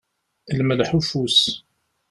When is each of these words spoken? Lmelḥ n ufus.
Lmelḥ 0.57 0.89
n 0.91 0.97
ufus. 0.99 1.39